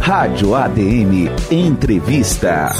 [0.00, 2.70] Rádio ADM Entrevista.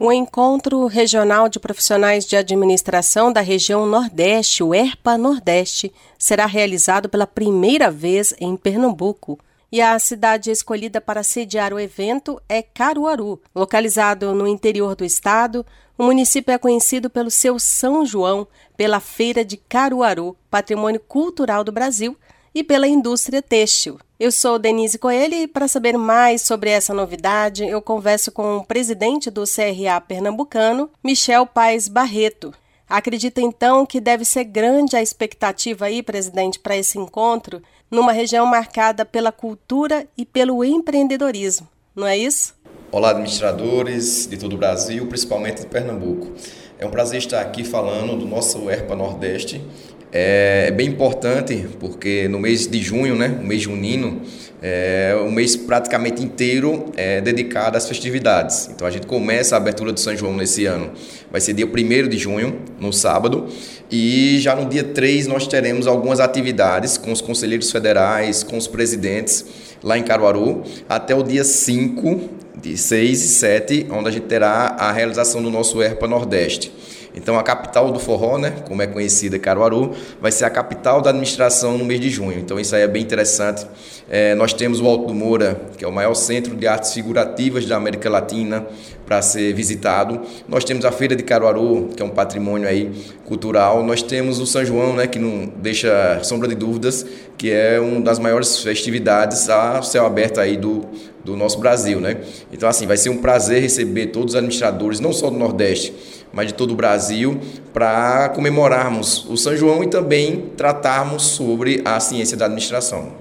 [0.00, 7.08] O Encontro Regional de Profissionais de Administração da Região Nordeste, o ERPA Nordeste, será realizado
[7.08, 9.38] pela primeira vez em Pernambuco.
[9.70, 13.40] E a cidade escolhida para sediar o evento é Caruaru.
[13.54, 15.64] Localizado no interior do estado,
[15.96, 21.70] o município é conhecido pelo seu São João, pela Feira de Caruaru, patrimônio cultural do
[21.70, 22.16] Brasil,
[22.58, 24.00] e pela indústria têxtil.
[24.18, 28.64] Eu sou Denise Coelho e para saber mais sobre essa novidade, eu converso com o
[28.64, 32.52] presidente do CRA pernambucano, Michel Paes Barreto.
[32.88, 38.44] Acredita então que deve ser grande a expectativa aí, presidente, para esse encontro, numa região
[38.44, 42.54] marcada pela cultura e pelo empreendedorismo, não é isso?
[42.90, 46.32] Olá, administradores de todo o Brasil, principalmente de Pernambuco.
[46.76, 49.62] É um prazer estar aqui falando do nosso ERPA Nordeste,
[50.12, 54.22] é bem importante porque no mês de junho, né, o mês junino,
[54.60, 58.68] é um mês praticamente inteiro é dedicado às festividades.
[58.74, 60.90] Então a gente começa a abertura do São João nesse ano.
[61.30, 63.46] Vai ser dia 1 de junho, no sábado,
[63.90, 68.66] e já no dia 3 nós teremos algumas atividades com os conselheiros federais, com os
[68.66, 69.44] presidentes
[69.82, 72.20] lá em Caruaru, até o dia 5,
[72.60, 76.72] de 6 e 7, onde a gente terá a realização do nosso ERPA Nordeste.
[77.18, 81.10] Então, a capital do forró, né, como é conhecida Caruaru, vai ser a capital da
[81.10, 82.38] administração no mês de junho.
[82.38, 83.66] Então, isso aí é bem interessante.
[84.08, 87.66] É, nós temos o Alto do Moura, que é o maior centro de artes figurativas
[87.66, 88.64] da América Latina,
[89.04, 90.20] para ser visitado.
[90.46, 92.92] Nós temos a Feira de Caruaru, que é um patrimônio aí
[93.24, 93.82] cultural.
[93.82, 97.04] Nós temos o São João, né, que não deixa sombra de dúvidas,
[97.36, 100.84] que é uma das maiores festividades a céu aberto aí do,
[101.24, 102.18] do nosso Brasil, né?
[102.52, 105.92] Então, assim, vai ser um prazer receber todos os administradores, não só do Nordeste,
[106.32, 107.40] mas de todo o Brasil,
[107.72, 113.12] para comemorarmos o São João e também tratarmos sobre a ciência da administração.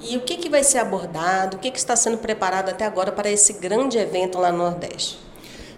[0.00, 3.10] E o que, que vai ser abordado, o que, que está sendo preparado até agora
[3.10, 5.18] para esse grande evento lá no Nordeste?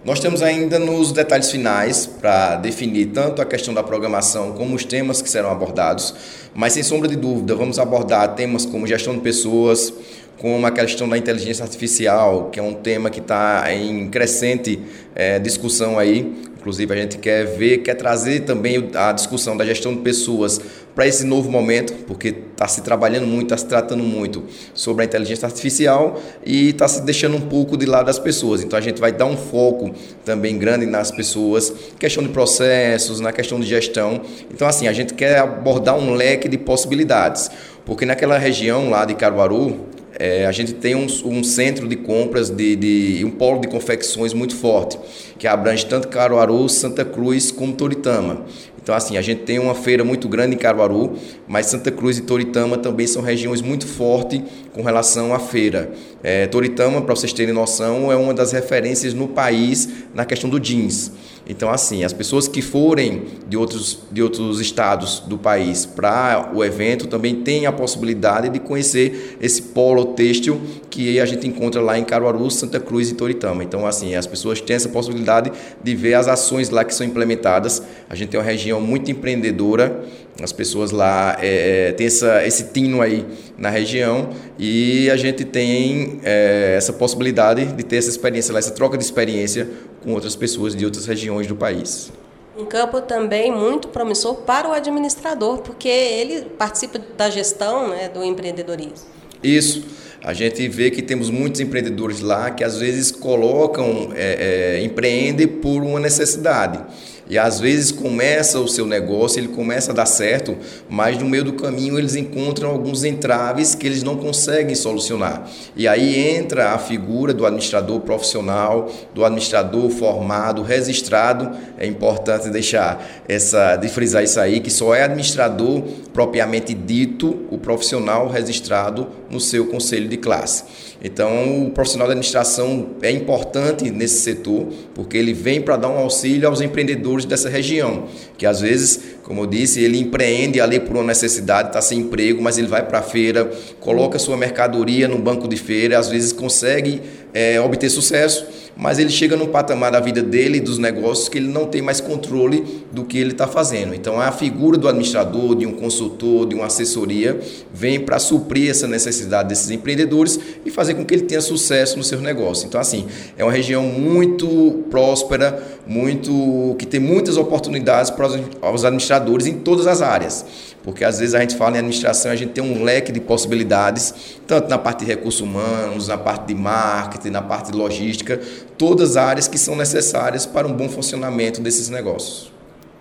[0.05, 4.85] Nós temos ainda nos detalhes finais para definir tanto a questão da programação como os
[4.85, 6.15] temas que serão abordados,
[6.55, 9.93] mas sem sombra de dúvida, vamos abordar temas como gestão de pessoas,
[10.39, 14.79] como a questão da inteligência artificial, que é um tema que está em crescente
[15.15, 16.49] é, discussão aí.
[16.59, 20.61] Inclusive, a gente quer ver, quer trazer também a discussão da gestão de pessoas
[20.95, 24.45] para esse novo momento, porque está se trabalhando muito, está se tratando muito
[24.75, 28.63] sobre a inteligência artificial e está se deixando um pouco de lado as pessoas.
[28.63, 29.93] Então, a gente vai dar um foco
[30.25, 34.21] também grande nas pessoas, questão de processos, na questão de gestão.
[34.53, 37.49] Então, assim, a gente quer abordar um leque de possibilidades,
[37.87, 39.88] porque naquela região lá de Caruaru,
[40.19, 44.33] é, a gente tem um, um, centro de compras de, de um polo de confecções
[44.33, 44.99] muito forte,
[45.39, 48.45] que abrange tanto Caruaru, Santa Cruz como Toritama.
[48.89, 51.13] Então, assim, a gente tem uma feira muito grande em Caruaru,
[51.47, 54.41] mas Santa Cruz e Toritama também são regiões muito fortes
[54.73, 55.93] com relação à feira.
[56.23, 60.59] É, Toritama, para vocês terem noção, é uma das referências no país na questão do
[60.59, 61.13] jeans.
[61.49, 66.63] Então, assim, as pessoas que forem de outros, de outros estados do país para o
[66.63, 70.61] evento também têm a possibilidade de conhecer esse polo têxtil
[70.91, 73.65] que a gente encontra lá em Caruaru, Santa Cruz e Toritama.
[73.65, 75.51] Então, assim, as pessoas têm essa possibilidade
[75.83, 77.83] de ver as ações lá que são implementadas.
[78.11, 80.05] A gente tem uma região muito empreendedora,
[80.43, 85.45] as pessoas lá é, é têm essa, esse tino aí na região e a gente
[85.45, 89.69] tem é, essa possibilidade de ter essa experiência lá, essa troca de experiência
[90.03, 92.13] com outras pessoas de outras regiões do país.
[92.57, 98.25] Um campo também muito promissor para o administrador, porque ele participa da gestão né, do
[98.25, 99.07] empreendedorismo.
[99.43, 99.85] Isso.
[100.23, 105.47] A gente vê que temos muitos empreendedores lá que às vezes colocam, é, é, empreendem
[105.47, 106.85] por uma necessidade.
[107.29, 110.57] E às vezes começa o seu negócio, ele começa a dar certo,
[110.89, 115.49] mas no meio do caminho eles encontram alguns entraves que eles não conseguem solucionar.
[115.77, 121.51] E aí entra a figura do administrador profissional, do administrador formado, registrado.
[121.77, 127.59] É importante deixar essa, de frisar isso aí, que só é administrador propriamente dito o
[127.59, 130.65] profissional registrado no seu conselho de classe.
[131.03, 135.99] Então, o profissional da administração é importante nesse setor, porque ele vem para dar um
[135.99, 138.07] auxílio aos empreendedores dessa região,
[138.37, 142.43] que às vezes, como eu disse, ele empreende ali por uma necessidade, está sem emprego,
[142.43, 143.51] mas ele vai para a feira,
[143.81, 147.03] coloca sua mercadoria no banco de feira, às vezes consegue
[147.33, 148.47] é, obter sucesso
[148.79, 152.01] mas ele chega num patamar da vida dele dos negócios que ele não tem mais
[152.01, 153.93] controle do que ele está fazendo.
[153.93, 157.41] Então, a figura do administrador, de um consultor, de uma assessoria,
[157.75, 162.05] vem para suprir essa necessidade desses empreendedores e fazer com que ele tenha sucesso no
[162.05, 162.69] seu negócio.
[162.69, 169.49] Então, assim, é uma região muito próspera, muito que tem muitas oportunidades para os administradores
[169.49, 170.47] em todas as áreas.
[170.85, 174.15] Porque às vezes a gente fala em administração, a gente tem um leque de possibilidades,
[174.47, 178.41] tanto na parte de recursos humanos, na parte de marketing, na parte logística,
[178.77, 182.53] todas as áreas que são necessárias para um bom funcionamento desses negócios.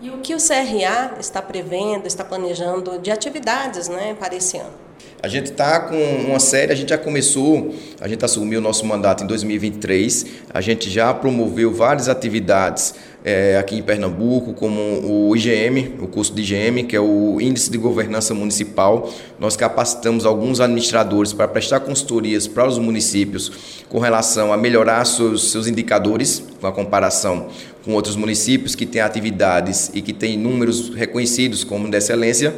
[0.02, 4.87] E o que o CRA está prevendo, está planejando de atividades né, para esse ano?
[5.22, 8.86] A gente está com uma série, a gente já começou, a gente assumiu o nosso
[8.86, 12.94] mandato em 2023, a gente já promoveu várias atividades
[13.26, 17.72] é, aqui em Pernambuco, como o IGM, o curso de IGM, que é o Índice
[17.72, 19.12] de Governança Municipal.
[19.40, 23.52] Nós capacitamos alguns administradores para prestar consultorias para os municípios
[23.90, 27.48] com relação a melhorar seus, seus indicadores, com a comparação
[27.84, 32.54] com outros municípios que têm atividades e que têm números reconhecidos como de excelência.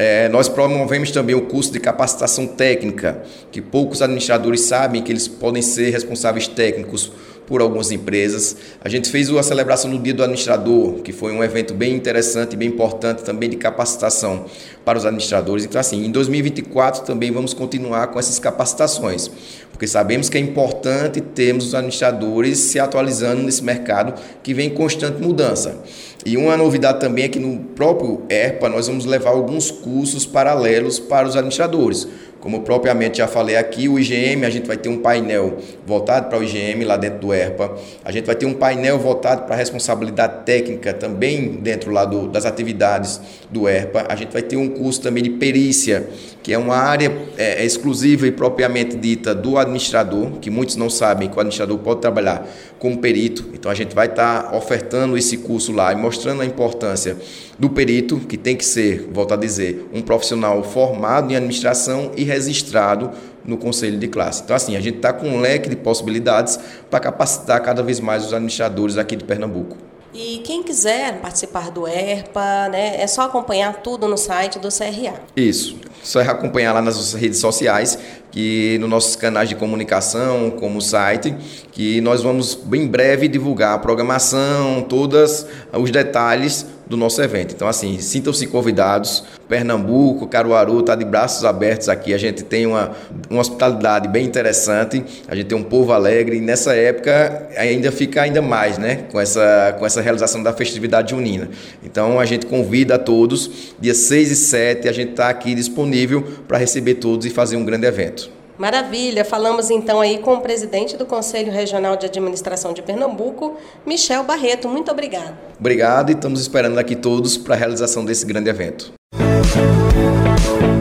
[0.00, 5.26] É, nós promovemos também o curso de capacitação técnica, que poucos administradores sabem que eles
[5.26, 7.10] podem ser responsáveis técnicos
[7.48, 8.56] por algumas empresas.
[8.84, 12.52] A gente fez a celebração do Dia do Administrador, que foi um evento bem interessante
[12.52, 14.44] e bem importante também de capacitação
[14.84, 15.64] para os administradores.
[15.64, 19.30] Então, assim, em 2024 também vamos continuar com essas capacitações,
[19.72, 24.74] porque sabemos que é importante termos os administradores se atualizando nesse mercado que vem em
[24.74, 25.82] constante mudança.
[26.26, 30.98] E uma novidade também é que no próprio ERPA nós vamos levar alguns cursos paralelos
[30.98, 32.06] para os administradores
[32.40, 36.38] como propriamente já falei aqui, o IGM, a gente vai ter um painel voltado para
[36.38, 37.76] o IGM lá dentro do ERPA.
[38.04, 42.28] A gente vai ter um painel voltado para a responsabilidade técnica também dentro lá do,
[42.28, 43.20] das atividades
[43.50, 44.06] do ERPA.
[44.08, 46.08] A gente vai ter um curso também de perícia,
[46.48, 50.88] que é uma área é, é exclusiva e propriamente dita do administrador, que muitos não
[50.88, 52.48] sabem que o administrador pode trabalhar
[52.78, 53.50] como perito.
[53.52, 57.18] Então a gente vai estar tá ofertando esse curso lá e mostrando a importância
[57.58, 62.24] do perito, que tem que ser, volto a dizer, um profissional formado em administração e
[62.24, 63.10] registrado
[63.44, 64.42] no conselho de classe.
[64.42, 66.58] Então, assim, a gente está com um leque de possibilidades
[66.88, 69.87] para capacitar cada vez mais os administradores aqui de Pernambuco.
[70.12, 75.20] E quem quiser participar do ERPA, né, é só acompanhar tudo no site do CRA.
[75.36, 77.98] Isso, só é acompanhar lá nas redes sociais,
[78.30, 81.34] que nos nossos canais de comunicação, como o site,
[81.72, 87.54] que nós vamos em breve divulgar a programação, todos os detalhes do nosso evento.
[87.54, 89.24] Então, assim, sintam-se convidados.
[89.48, 92.14] Pernambuco, Caruaru está de braços abertos aqui.
[92.14, 92.92] A gente tem uma,
[93.30, 98.22] uma hospitalidade bem interessante, a gente tem um povo alegre e nessa época ainda fica
[98.22, 99.04] ainda mais, né?
[99.10, 101.48] Com essa, com essa realização da festividade junina.
[101.84, 106.22] Então, a gente convida a todos, dia 6 e 7, a gente está aqui disponível
[106.46, 108.37] para receber todos e fazer um grande evento.
[108.58, 109.24] Maravilha!
[109.24, 113.56] Falamos então aí com o presidente do Conselho Regional de Administração de Pernambuco,
[113.86, 114.68] Michel Barreto.
[114.68, 115.36] Muito obrigado.
[115.58, 118.92] Obrigado e estamos esperando aqui todos para a realização desse grande evento.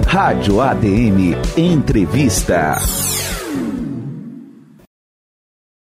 [0.08, 2.76] Rádio ADM Entrevista.